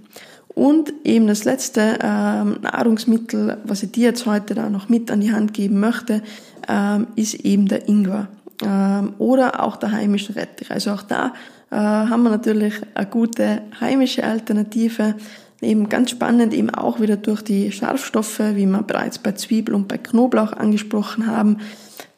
Und 0.49 0.93
eben 1.05 1.27
das 1.27 1.45
letzte 1.45 1.99
ähm, 2.01 2.59
Nahrungsmittel, 2.63 3.59
was 3.65 3.83
ich 3.83 3.91
dir 3.91 4.05
jetzt 4.05 4.27
heute 4.27 4.55
da 4.55 4.71
noch 4.71 4.89
mit 4.89 5.11
an 5.11 5.21
die 5.21 5.33
Hand 5.33 5.53
geben 5.53 5.81
möchte, 5.81 6.23
ähm, 6.69 7.09
ist 7.17 7.35
eben 7.35 7.67
der 7.67 7.89
Ingwer 7.89 8.29
ähm, 8.63 9.15
oder 9.19 9.63
auch 9.63 9.77
der 9.77 9.93
heimische 9.93 10.37
Rettich. 10.37 10.71
Also 10.71 10.93
auch 10.93 11.03
da 11.03 11.33
äh, 11.71 11.77
haben 11.77 12.23
wir 12.23 12.31
natürlich 12.31 12.75
eine 12.95 13.07
gute 13.07 13.63
heimische 13.81 14.25
Alternative. 14.25 15.15
Eben 15.61 15.89
ganz 15.89 16.11
spannend, 16.11 16.53
eben 16.53 16.71
auch 16.71 17.01
wieder 17.01 17.17
durch 17.17 17.43
die 17.43 17.73
Scharfstoffe, 17.73 18.41
wie 18.41 18.67
wir 18.67 18.83
bereits 18.83 19.19
bei 19.19 19.33
Zwiebel 19.33 19.75
und 19.75 19.89
bei 19.89 19.97
Knoblauch 19.97 20.53
angesprochen 20.53 21.27
haben, 21.27 21.59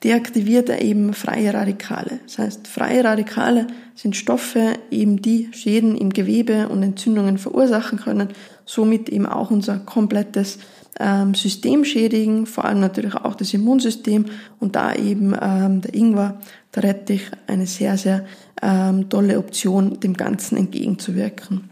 deaktiviert 0.03 0.69
er 0.69 0.83
eben 0.83 1.15
freie 1.15 1.55
Radikale. 1.55 2.21
Das 2.27 2.39
heißt, 2.39 2.67
freie 2.67 3.05
Radikale 3.05 3.67
sind 3.95 4.17
Stoffe, 4.17 4.75
eben 4.91 5.23
die 5.23 5.49
Schäden 5.53 5.97
im 5.97 6.11
Gewebe 6.11 6.69
und 6.69 6.83
Entzündungen 6.83 7.39
verursachen 7.39 7.99
können, 7.99 8.29
somit 8.65 9.09
eben 9.09 9.27
auch 9.27 9.51
unser 9.51 9.79
komplettes 9.79 10.59
ähm, 10.99 11.35
System 11.35 11.85
schädigen, 11.85 12.47
vor 12.47 12.65
allem 12.65 12.81
natürlich 12.81 13.15
auch 13.15 13.35
das 13.35 13.53
Immunsystem 13.55 14.27
und 14.59 14.77
da 14.77 14.95
eben 14.95 15.35
ähm, 15.41 15.81
der 15.81 15.95
Ingwer, 15.95 16.41
der 16.75 16.85
Rettich 16.85 17.31
eine 17.47 17.67
sehr, 17.67 17.97
sehr 17.97 18.25
ähm, 18.63 19.09
tolle 19.09 19.39
Option, 19.39 20.01
dem 20.01 20.15
Ganzen 20.15 20.57
entgegenzuwirken. 20.57 21.71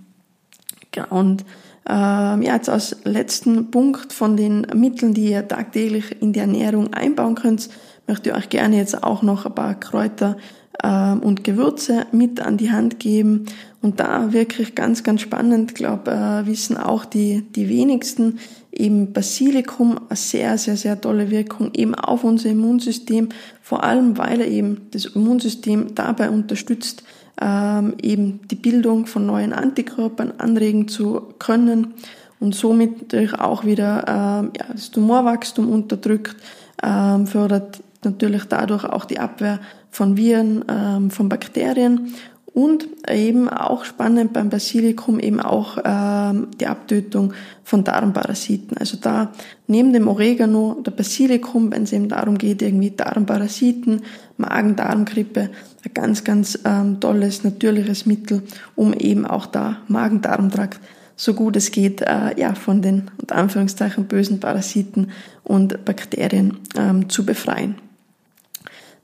Genau, 0.93 1.09
und 1.11 1.45
ähm, 1.87 2.43
ja, 2.43 2.55
jetzt 2.55 2.71
als 2.71 2.97
letzten 3.05 3.71
Punkt 3.71 4.13
von 4.13 4.37
den 4.37 4.67
Mitteln, 4.75 5.13
die 5.13 5.31
ihr 5.31 5.47
tagtäglich 5.47 6.23
in 6.23 6.33
die 6.33 6.41
Ernährung 6.41 6.95
einbauen 6.95 7.35
könnt, 7.35 7.69
möchte 8.07 8.31
ich 8.31 8.37
euch 8.37 8.49
gerne 8.49 8.77
jetzt 8.77 9.03
auch 9.03 9.23
noch 9.23 9.45
ein 9.45 9.55
paar 9.55 9.75
Kräuter 9.75 10.37
ähm, 10.83 11.21
und 11.21 11.45
Gewürze 11.45 12.07
mit 12.13 12.41
an 12.41 12.57
die 12.57 12.71
Hand 12.71 13.01
geben. 13.01 13.47
Und 13.85 14.01
da 14.01 14.33
wirklich 14.33 14.75
ganz, 14.75 15.03
ganz 15.03 15.21
spannend, 15.21 15.75
glaube 15.75 16.11
äh, 16.11 16.47
wissen 16.47 16.79
auch 16.79 17.05
die, 17.05 17.43
die 17.43 17.69
wenigsten, 17.69 18.39
eben 18.73 19.13
Basilikum 19.13 19.99
eine 20.09 20.17
sehr, 20.17 20.57
sehr, 20.57 20.79
sehr 20.79 20.99
tolle 20.99 21.31
Wirkung 21.31 21.69
eben 21.75 21.95
auf 21.95 22.25
unser 22.25 22.49
Immunsystem, 22.49 23.29
vor 23.61 23.85
allem 23.85 24.17
weil 24.17 24.41
er 24.41 24.49
eben 24.49 24.87
das 24.93 25.05
Immunsystem 25.05 25.95
dabei 25.95 26.31
unterstützt, 26.31 27.03
ähm, 27.39 27.93
eben 28.01 28.41
die 28.51 28.55
Bildung 28.55 29.05
von 29.05 29.27
neuen 29.27 29.53
Antikörpern 29.53 30.33
anregen 30.39 30.89
zu 30.89 31.21
können 31.39 31.93
und 32.41 32.55
somit 32.55 33.03
natürlich 33.03 33.35
auch 33.35 33.67
wieder 33.67 34.05
ähm, 34.09 34.53
ja, 34.57 34.65
das 34.73 34.93
Tumorwachstum 34.93 35.69
unterdrückt, 35.69 36.37
ähm, 36.83 37.27
fördert 37.27 37.83
natürlich 38.03 38.45
dadurch 38.45 38.85
auch 38.85 39.05
die 39.05 39.19
Abwehr 39.19 39.61
von 39.91 40.17
Viren, 40.17 40.65
ähm, 40.71 41.11
von 41.11 41.29
Bakterien 41.29 42.15
und 42.55 42.87
eben 43.11 43.49
auch 43.49 43.85
spannend 43.85 44.33
beim 44.33 44.49
Basilikum 44.49 45.19
eben 45.19 45.41
auch 45.41 45.77
ähm, 45.85 46.47
die 46.61 46.69
Abtötung 46.69 47.33
von 47.65 47.83
Darmparasiten. 47.83 48.79
Also 48.79 48.97
da 48.97 49.33
neben 49.67 49.93
dem 49.93 50.07
Oregano, 50.07 50.81
der 50.87 50.93
Basilikum, 50.93 51.73
wenn 51.73 51.83
es 51.83 51.93
eben 51.93 52.09
darum 52.09 52.39
geht, 52.39 52.63
irgendwie 52.63 52.93
Darmparasiten, 52.93 54.03
Magen-Darm-Grippe, 54.37 55.51
ein 55.85 55.95
ganz, 55.95 56.23
ganz 56.23 56.61
ähm, 56.65 57.01
tolles, 57.01 57.43
natürliches 57.43 58.07
Mittel, 58.07 58.45
um 58.77 58.95
eben 58.95 59.27
auch 59.27 59.47
da 59.47 59.79
Magen-Darm-Trakt 59.89 60.79
so 61.17 61.35
gut 61.35 61.57
es 61.57 61.71
geht, 61.71 62.03
äh, 62.03 62.39
ja, 62.39 62.55
von 62.55 62.83
den, 62.83 63.11
unter 63.21 63.37
Anführungszeichen, 63.37 64.07
bösen 64.07 64.41
Parasiten 64.41 65.11
und 65.43 65.85
Bakterien 65.85 66.59
ähm, 66.77 67.09
zu 67.09 67.25
befreien. 67.25 67.77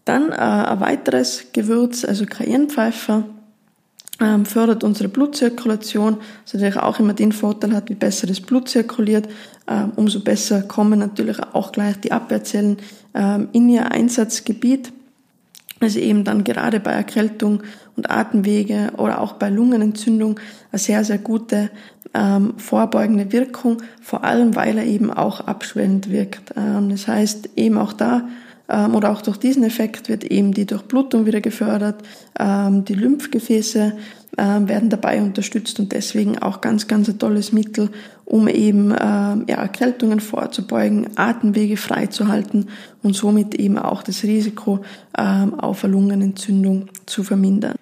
Dann 0.05 0.31
äh, 0.31 0.35
ein 0.35 0.81
weiteres 0.81 1.47
Gewürz, 1.53 2.05
also 2.05 2.27
Cayennepfeffer, 2.27 3.25
ähm, 4.21 4.45
fördert 4.45 4.85
unsere 4.85 5.09
Blutzirkulation, 5.09 6.19
was 6.45 6.55
natürlich 6.55 6.77
auch 6.77 7.01
immer 7.01 7.15
den 7.15 7.33
Vorteil 7.33 7.75
hat, 7.75 7.89
wie 7.89 7.95
besser 7.95 8.27
das 8.27 8.41
Blut 8.41 8.69
zirkuliert, 8.69 9.29
ähm, 9.67 9.93
umso 9.97 10.21
besser 10.21 10.63
kommen 10.63 10.99
natürlich 10.99 11.39
auch 11.53 11.73
gleich 11.73 11.99
die 12.01 12.13
Abwehrzellen 12.13 12.77
ähm, 13.15 13.49
in 13.53 13.69
ihr 13.69 13.91
Einsatzgebiet. 13.91 14.93
Also 15.81 15.99
eben 15.99 16.25
dann 16.25 16.45
gerade 16.45 16.79
bei 16.79 16.91
Erkältung 16.91 17.63
und 17.97 18.11
Atemwege 18.11 18.93
oder 18.99 19.21
auch 19.21 19.35
bei 19.35 19.49
Lungenentzündung 19.49 20.39
eine 20.71 20.79
sehr, 20.79 21.05
sehr 21.05 21.17
gute 21.17 21.71
ähm, 22.13 22.55
vorbeugende 22.59 23.33
Wirkung, 23.33 23.79
vor 24.03 24.25
allem 24.25 24.57
weil 24.57 24.77
er 24.77 24.85
eben 24.85 25.11
auch 25.11 25.41
abschwellend 25.41 26.11
wirkt. 26.11 26.53
Ähm, 26.57 26.91
das 26.91 27.09
heißt 27.09 27.51
eben 27.57 27.79
auch 27.79 27.95
da 27.95 28.29
oder 28.71 29.11
auch 29.11 29.23
durch 29.23 29.37
diesen 29.37 29.65
Effekt 29.65 30.09
wird 30.09 30.25
eben 30.25 30.53
die 30.53 30.67
Durchblutung 30.67 31.27
wieder 31.27 31.41
gefördert, 31.41 32.03
ähm, 32.39 32.85
die 32.85 32.95
Lymphgefäße 32.95 33.95
ähm, 34.39 34.69
werden 34.69 34.91
dabei 34.91 35.21
unterstützt 35.21 35.81
und 35.81 35.93
deswegen 35.93 36.39
auch 36.39 36.61
ganz, 36.61 36.87
ganz 36.87 37.09
ein 37.09 37.19
tolles 37.19 37.53
Mittel, 37.53 37.91
um 38.25 38.47
eben 38.47 38.91
ja, 38.91 39.57
Erkältungen 39.57 40.21
vorzubeugen, 40.21 41.09
Atemwege 41.17 41.77
freizuhalten 41.77 42.69
und 43.03 43.17
somit 43.17 43.57
eben 43.57 43.77
auch 43.77 44.05
das 44.05 44.23
Risiko 44.23 44.85
auf 45.13 45.83
eine 45.83 45.93
Lungenentzündung 45.93 46.87
zu 47.07 47.25
vermindern. 47.25 47.75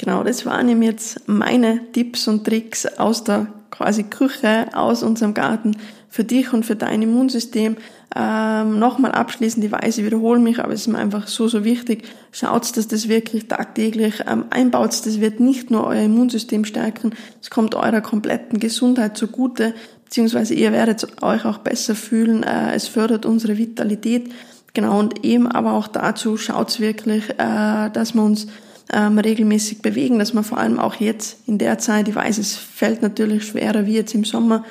Genau, 0.00 0.24
das 0.24 0.46
waren 0.46 0.70
eben 0.70 0.80
jetzt 0.80 1.28
meine 1.28 1.92
Tipps 1.92 2.26
und 2.26 2.46
Tricks 2.46 2.86
aus 2.86 3.22
der 3.22 3.48
quasi 3.70 4.04
Küche, 4.04 4.68
aus 4.72 5.02
unserem 5.02 5.34
Garten 5.34 5.76
für 6.08 6.24
dich 6.24 6.54
und 6.54 6.64
für 6.64 6.74
dein 6.74 7.02
Immunsystem. 7.02 7.76
Ähm, 8.16 8.78
Nochmal 8.78 9.12
abschließend, 9.12 9.64
ich 9.64 9.70
weiß, 9.70 9.98
ich 9.98 10.04
wiederhole 10.04 10.40
mich, 10.40 10.58
aber 10.58 10.72
es 10.72 10.82
ist 10.82 10.86
mir 10.88 10.98
einfach 10.98 11.28
so, 11.28 11.46
so 11.46 11.64
wichtig. 11.64 12.02
Schaut, 12.32 12.76
dass 12.76 12.88
das 12.88 13.08
wirklich 13.08 13.46
tagtäglich 13.46 14.24
ähm, 14.26 14.46
einbaut. 14.50 14.90
Das 14.90 15.20
wird 15.20 15.38
nicht 15.38 15.70
nur 15.70 15.86
euer 15.86 16.02
Immunsystem 16.02 16.64
stärken, 16.64 17.12
es 17.40 17.50
kommt 17.50 17.74
eurer 17.74 18.00
kompletten 18.00 18.58
Gesundheit 18.58 19.16
zugute, 19.16 19.74
beziehungsweise 20.04 20.54
ihr 20.54 20.72
werdet 20.72 21.22
euch 21.22 21.44
auch 21.44 21.58
besser 21.58 21.94
fühlen. 21.94 22.42
Äh, 22.42 22.74
es 22.74 22.88
fördert 22.88 23.26
unsere 23.26 23.58
Vitalität. 23.58 24.30
Genau, 24.72 24.98
und 24.98 25.24
eben 25.24 25.46
aber 25.46 25.72
auch 25.72 25.88
dazu 25.88 26.36
schaut's 26.36 26.80
wirklich, 26.80 27.30
äh, 27.30 27.90
dass 27.92 28.14
wir 28.14 28.22
uns 28.22 28.48
ähm, 28.92 29.18
regelmäßig 29.18 29.82
bewegen, 29.82 30.18
dass 30.18 30.34
wir 30.34 30.42
vor 30.42 30.58
allem 30.58 30.78
auch 30.78 30.96
jetzt 30.96 31.38
in 31.46 31.58
der 31.58 31.78
Zeit, 31.78 32.08
ich 32.08 32.14
weiß, 32.14 32.38
es 32.38 32.56
fällt 32.56 33.02
natürlich 33.02 33.44
schwerer 33.44 33.86
wie 33.86 33.94
jetzt 33.94 34.14
im 34.14 34.24
Sommer, 34.24 34.64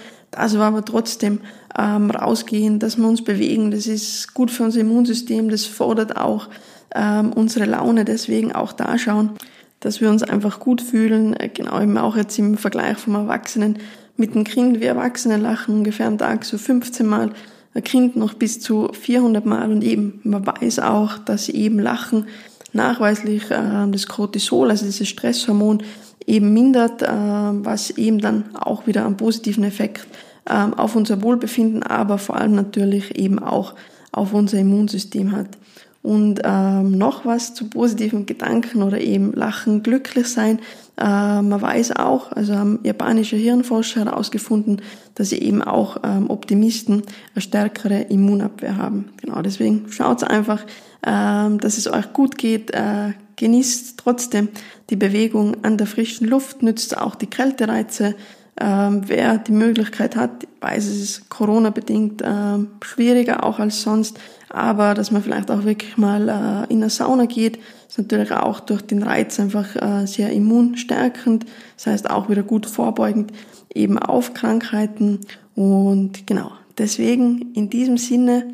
war 0.57 0.67
aber 0.67 0.85
trotzdem 0.85 1.39
ähm, 1.77 2.11
rausgehen, 2.11 2.79
dass 2.79 2.97
wir 2.97 3.07
uns 3.07 3.23
bewegen. 3.23 3.71
Das 3.71 3.87
ist 3.87 4.33
gut 4.33 4.51
für 4.51 4.63
unser 4.63 4.81
Immunsystem, 4.81 5.49
das 5.49 5.65
fordert 5.65 6.17
auch 6.17 6.47
ähm, 6.95 7.33
unsere 7.33 7.65
Laune. 7.65 8.05
Deswegen 8.05 8.51
auch 8.51 8.73
da 8.73 8.97
schauen, 8.97 9.31
dass 9.79 10.01
wir 10.01 10.09
uns 10.09 10.23
einfach 10.23 10.59
gut 10.59 10.81
fühlen. 10.81 11.33
Äh, 11.33 11.49
genau, 11.49 11.81
eben 11.81 11.97
auch 11.97 12.15
jetzt 12.15 12.37
im 12.37 12.57
Vergleich 12.57 12.97
vom 12.97 13.15
Erwachsenen 13.15 13.79
mit 14.17 14.35
dem 14.35 14.43
Kind. 14.43 14.79
Wir 14.79 14.89
Erwachsene 14.89 15.37
lachen 15.37 15.75
ungefähr 15.75 16.07
am 16.07 16.17
Tag 16.17 16.45
so 16.45 16.57
15 16.57 17.05
Mal, 17.05 17.31
ein 17.73 17.83
Kind 17.83 18.15
noch 18.15 18.33
bis 18.33 18.59
zu 18.59 18.89
400 18.91 19.45
Mal. 19.45 19.71
Und 19.71 19.83
eben, 19.83 20.19
man 20.23 20.45
weiß 20.45 20.79
auch, 20.79 21.17
dass 21.19 21.49
eben 21.49 21.79
Lachen 21.79 22.25
nachweislich 22.73 23.49
äh, 23.51 23.87
das 23.91 24.07
Cortisol, 24.07 24.69
also 24.69 24.85
dieses 24.85 25.07
Stresshormon, 25.07 25.83
eben 26.25 26.53
mindert, 26.53 27.01
äh, 27.01 27.07
was 27.07 27.91
eben 27.91 28.19
dann 28.19 28.55
auch 28.55 28.87
wieder 28.87 29.05
einen 29.05 29.17
positiven 29.17 29.63
Effekt 29.63 30.07
ähm, 30.49 30.73
auf 30.73 30.95
unser 30.95 31.21
Wohlbefinden, 31.21 31.83
aber 31.83 32.17
vor 32.17 32.37
allem 32.37 32.55
natürlich 32.55 33.17
eben 33.17 33.39
auch 33.39 33.75
auf 34.11 34.33
unser 34.33 34.59
Immunsystem 34.59 35.31
hat. 35.31 35.57
Und 36.01 36.39
ähm, 36.45 36.97
noch 36.97 37.25
was 37.25 37.53
zu 37.53 37.69
positiven 37.69 38.25
Gedanken 38.25 38.83
oder 38.83 39.01
eben 39.01 39.33
Lachen, 39.33 39.83
glücklich 39.83 40.27
sein. 40.27 40.59
Äh, 40.97 41.41
man 41.41 41.61
weiß 41.61 41.97
auch, 41.97 42.31
also 42.31 42.55
haben 42.55 42.79
japanische 42.83 43.35
Hirnforscher 43.35 44.05
herausgefunden, 44.05 44.81
dass 45.15 45.29
sie 45.29 45.39
eben 45.39 45.61
auch 45.61 45.97
ähm, 46.03 46.29
Optimisten 46.29 47.03
eine 47.35 47.41
stärkere 47.41 48.03
Immunabwehr 48.03 48.77
haben. 48.77 49.09
Genau, 49.21 49.41
deswegen 49.41 49.91
schaut 49.91 50.23
einfach, 50.23 50.65
ähm, 51.05 51.59
dass 51.59 51.77
es 51.77 51.91
euch 51.91 52.13
gut 52.13 52.37
geht. 52.37 52.71
Äh, 52.71 53.13
genießt 53.39 53.97
trotzdem 53.97 54.49
die 54.89 54.95
Bewegung 54.95 55.63
an 55.63 55.77
der 55.77 55.87
frischen 55.87 56.27
Luft, 56.27 56.61
nützt 56.61 56.97
auch 56.97 57.15
die 57.15 57.27
Kältereize. 57.27 58.15
Ähm, 58.61 59.03
wer 59.07 59.37
die 59.37 59.53
Möglichkeit 59.53 60.17
hat, 60.17 60.45
weiß, 60.59 60.85
es 60.85 61.01
ist 61.01 61.29
Corona-bedingt 61.29 62.21
ähm, 62.25 62.67
schwieriger 62.81 63.45
auch 63.45 63.59
als 63.59 63.81
sonst, 63.81 64.19
aber 64.49 64.93
dass 64.93 65.11
man 65.11 65.23
vielleicht 65.23 65.49
auch 65.49 65.63
wirklich 65.63 65.95
mal 65.95 66.27
äh, 66.27 66.73
in 66.73 66.81
eine 66.81 66.89
Sauna 66.89 67.25
geht, 67.25 67.57
ist 67.87 67.97
natürlich 67.97 68.33
auch 68.33 68.59
durch 68.59 68.81
den 68.81 69.01
Reiz 69.01 69.39
einfach 69.39 69.77
äh, 69.77 70.05
sehr 70.05 70.31
immunstärkend, 70.33 71.45
das 71.77 71.87
heißt 71.87 72.09
auch 72.09 72.29
wieder 72.29 72.43
gut 72.43 72.65
vorbeugend 72.65 73.31
eben 73.73 73.97
auf 73.97 74.33
Krankheiten 74.33 75.21
und 75.55 76.27
genau, 76.27 76.51
deswegen 76.77 77.53
in 77.53 77.69
diesem 77.69 77.97
Sinne, 77.97 78.53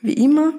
wie 0.00 0.14
immer, 0.14 0.54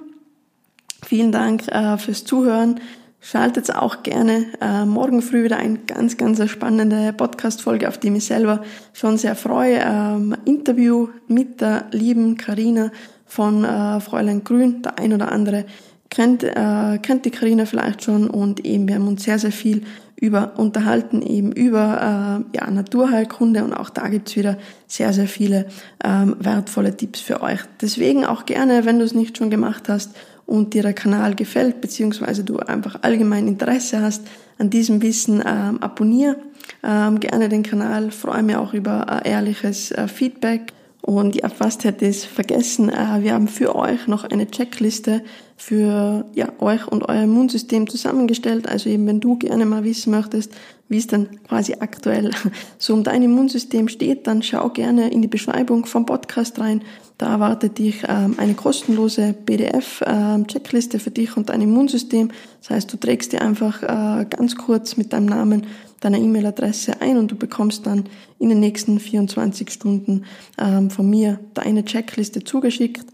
vielen 1.04 1.32
Dank 1.32 1.68
äh, 1.68 1.98
fürs 1.98 2.26
Zuhören. 2.26 2.80
Schaltet 3.26 3.74
auch 3.74 4.04
gerne 4.04 4.48
äh, 4.60 4.84
morgen 4.84 5.22
früh 5.22 5.46
wieder 5.46 5.56
ein 5.56 5.86
ganz, 5.88 6.18
ganz 6.18 6.46
spannende 6.50 7.14
Podcast-Folge, 7.14 7.88
auf 7.88 7.98
die 7.98 8.10
mich 8.10 8.26
selber 8.26 8.64
schon 8.92 9.18
sehr 9.18 9.38
freue. 9.38 9.80
Ähm, 9.80 10.36
Interview 10.44 11.08
mit 11.30 11.62
der 11.62 11.86
lieben 11.92 12.36
Karina 12.36 12.92
von 13.26 13.64
äh, 13.64 14.02
Fräulein 14.02 14.44
Grün. 14.44 14.82
Der 14.82 15.00
ein 15.00 15.14
oder 15.14 15.32
andere 15.32 15.64
kennt, 16.10 16.44
äh, 16.44 17.00
kennt 17.02 17.24
die 17.24 17.32
Karina 17.32 17.66
vielleicht 17.66 18.04
schon 18.04 18.30
und 18.30 18.66
eben 18.66 18.90
wir 18.90 18.96
haben 18.96 19.08
uns 19.08 19.24
sehr, 19.24 19.40
sehr 19.40 19.54
viel 19.54 19.84
über 20.20 20.60
unterhalten, 20.60 21.22
eben 21.22 21.54
über 21.54 22.44
äh, 22.54 22.58
ja, 22.58 22.70
Naturheilkunde 22.70 23.64
und 23.64 23.72
auch 23.72 23.90
da 23.90 24.10
gibt's 24.10 24.36
wieder 24.36 24.58
sehr, 24.86 25.14
sehr 25.14 25.30
viele 25.30 25.68
ähm, 26.04 26.36
wertvolle 26.40 26.98
Tipps 26.98 27.22
für 27.22 27.42
euch. 27.42 27.62
Deswegen 27.80 28.26
auch 28.26 28.46
gerne, 28.46 28.84
wenn 28.84 29.00
du 29.00 29.06
es 29.06 29.14
nicht 29.14 29.38
schon 29.38 29.50
gemacht 29.50 29.88
hast, 29.88 30.14
und 30.46 30.74
dir 30.74 30.84
der 30.84 30.94
Kanal 30.94 31.36
gefällt, 31.36 31.82
beziehungsweise 31.82 32.44
du 32.44 32.60
einfach 32.60 33.00
allgemein 33.02 33.48
Interesse 33.48 34.02
hast 34.02 34.24
an 34.58 34.70
diesem 34.70 35.02
Wissen, 35.02 35.44
ähm, 35.46 35.82
abonniere 35.82 36.38
ähm, 36.84 37.20
gerne 37.20 37.50
den 37.50 37.64
Kanal, 37.64 38.12
freue 38.12 38.44
mich 38.44 38.56
auch 38.56 38.74
über 38.74 39.22
äh, 39.24 39.30
ehrliches 39.30 39.92
äh, 39.92 40.08
Feedback. 40.08 40.74
Und 41.06 41.36
ja, 41.36 41.50
fast 41.50 41.84
hätte 41.84 42.06
ich 42.06 42.18
es 42.18 42.24
vergessen, 42.24 42.88
äh, 42.88 43.22
wir 43.22 43.34
haben 43.34 43.50
für 43.50 43.76
euch 43.76 44.08
noch 44.08 44.24
eine 44.24 44.50
Checkliste 44.50 45.22
für 45.58 46.26
ja, 46.34 46.48
euch 46.60 46.88
und 46.88 47.10
euer 47.10 47.24
Immunsystem 47.24 47.90
zusammengestellt. 47.90 48.70
Also 48.70 48.90
eben, 48.90 49.06
wenn 49.06 49.20
du 49.20 49.38
gerne 49.38 49.66
mal 49.66 49.84
wissen 49.84 50.12
möchtest, 50.12 50.54
wie 50.88 50.98
es 51.00 51.08
dann 51.08 51.42
quasi 51.44 51.76
aktuell 51.78 52.32
so 52.78 52.94
um 52.94 53.04
dein 53.04 53.22
Immunsystem 53.22 53.90
steht, 53.90 54.28
dann 54.28 54.44
schau 54.44 54.70
gerne 54.70 55.12
in 55.12 55.22
die 55.22 55.28
Beschreibung 55.28 55.86
vom 55.86 56.06
Podcast 56.06 56.58
rein. 56.62 56.84
Da 57.18 57.34
erwartet 57.34 57.80
dich 57.80 58.04
ähm, 58.08 58.36
eine 58.38 58.54
kostenlose 58.54 59.34
PDF-Checkliste 59.34 60.98
ähm, 60.98 61.02
für 61.02 61.12
dich 61.12 61.36
und 61.36 61.50
dein 61.50 61.60
Immunsystem. 61.60 62.32
Das 62.62 62.70
heißt, 62.70 62.94
du 62.94 62.98
trägst 62.98 63.34
dir 63.34 63.42
einfach 63.42 63.84
äh, 63.84 64.26
ganz 64.30 64.56
kurz 64.56 64.96
mit 64.96 65.12
deinem 65.12 65.26
Namen 65.26 65.66
deiner 66.04 66.18
E-Mail-Adresse 66.18 67.02
ein 67.02 67.18
und 67.18 67.32
du 67.32 67.36
bekommst 67.36 67.86
dann 67.86 68.06
in 68.40 68.50
den 68.50 68.60
nächsten 68.60 69.00
24 69.00 69.70
Stunden 69.70 70.26
ähm, 70.58 70.90
von 70.90 71.10
mir 71.10 71.40
deine 71.54 71.86
Checkliste 71.86 72.44
zugeschickt. 72.44 73.06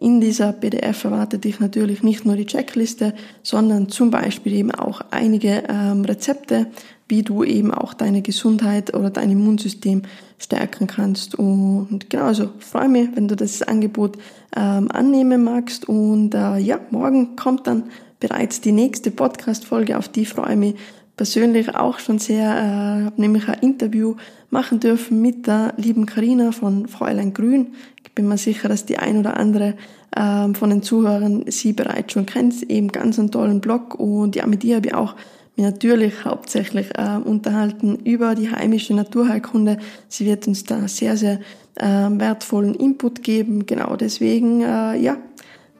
In 0.00 0.20
dieser 0.20 0.52
PDF 0.52 1.04
erwartet 1.04 1.44
dich 1.44 1.58
natürlich 1.58 2.04
nicht 2.04 2.24
nur 2.24 2.36
die 2.36 2.46
Checkliste, 2.46 3.14
sondern 3.42 3.88
zum 3.88 4.10
Beispiel 4.12 4.52
eben 4.52 4.70
auch 4.70 5.00
einige 5.10 5.64
ähm, 5.68 6.04
Rezepte, 6.04 6.68
wie 7.08 7.22
du 7.22 7.42
eben 7.42 7.72
auch 7.72 7.94
deine 7.94 8.22
Gesundheit 8.22 8.94
oder 8.94 9.10
dein 9.10 9.30
Immunsystem 9.30 10.02
stärken 10.38 10.86
kannst. 10.86 11.34
Und 11.34 12.10
genau, 12.10 12.24
also 12.24 12.50
freue 12.60 12.88
mich, 12.88 13.08
wenn 13.14 13.26
du 13.26 13.34
das 13.34 13.62
Angebot 13.62 14.18
ähm, 14.54 14.88
annehmen 14.92 15.42
magst. 15.42 15.88
Und 15.88 16.34
äh, 16.34 16.58
ja, 16.58 16.78
morgen 16.90 17.34
kommt 17.34 17.66
dann 17.66 17.84
bereits 18.20 18.60
die 18.60 18.72
nächste 18.72 19.10
Podcast-Folge, 19.10 19.98
auf 19.98 20.08
die 20.08 20.26
freue 20.26 20.52
ich 20.52 20.58
mich 20.58 20.74
persönlich 21.18 21.74
auch 21.74 21.98
schon 21.98 22.18
sehr, 22.18 22.46
äh, 22.46 23.04
habe 23.04 23.20
nämlich 23.20 23.46
ein 23.48 23.58
Interview 23.60 24.14
machen 24.48 24.80
dürfen 24.80 25.20
mit 25.20 25.46
der 25.46 25.74
lieben 25.76 26.06
Karina 26.06 26.52
von 26.52 26.88
Fräulein 26.88 27.34
Grün. 27.34 27.74
Ich 28.02 28.12
bin 28.12 28.26
mir 28.26 28.38
sicher, 28.38 28.70
dass 28.70 28.86
die 28.86 28.98
ein 28.98 29.18
oder 29.18 29.36
andere 29.36 29.74
ähm, 30.16 30.54
von 30.54 30.70
den 30.70 30.82
Zuhörern 30.82 31.44
sie 31.48 31.74
bereits 31.74 32.14
schon 32.14 32.24
kennt, 32.24 32.62
eben 32.70 32.88
ganz 32.88 33.18
einen 33.18 33.30
tollen 33.30 33.60
Blog 33.60 33.96
und 33.96 34.36
ja, 34.36 34.46
mit 34.46 34.64
ihr 34.64 34.76
habe 34.76 34.86
ich 34.86 34.94
auch 34.94 35.14
mich 35.58 35.66
natürlich 35.66 36.24
hauptsächlich 36.24 36.96
äh, 36.96 37.18
unterhalten 37.22 37.96
über 38.04 38.34
die 38.34 38.50
heimische 38.50 38.94
Naturheilkunde. 38.94 39.78
Sie 40.08 40.24
wird 40.24 40.46
uns 40.46 40.64
da 40.64 40.86
sehr, 40.86 41.16
sehr 41.16 41.40
äh, 41.74 41.84
wertvollen 41.84 42.74
Input 42.74 43.22
geben. 43.22 43.66
Genau 43.66 43.96
deswegen, 43.96 44.62
äh, 44.62 44.96
ja, 44.96 45.16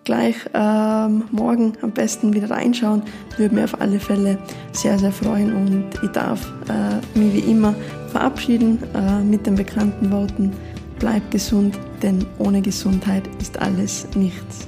gleich 0.09 0.37
ähm, 0.55 1.25
morgen 1.33 1.75
am 1.83 1.91
besten 1.91 2.33
wieder 2.33 2.49
reinschauen. 2.49 3.03
Würde 3.37 3.55
mich 3.55 3.65
auf 3.65 3.79
alle 3.79 4.00
Fälle 4.00 4.38
sehr, 4.73 4.99
sehr 4.99 5.12
freuen 5.12 5.55
und 5.55 5.85
ich 6.03 6.09
darf 6.12 6.50
äh, 6.71 7.19
mich 7.19 7.35
wie 7.35 7.50
immer 7.50 7.75
verabschieden 8.11 8.83
äh, 8.94 9.23
mit 9.23 9.47
den 9.47 9.55
bekannten 9.55 10.11
Worten. 10.11 10.53
Bleib 10.99 11.31
gesund, 11.31 11.79
denn 12.03 12.25
ohne 12.38 12.62
Gesundheit 12.62 13.25
ist 13.38 13.61
alles 13.61 14.07
nichts. 14.16 14.66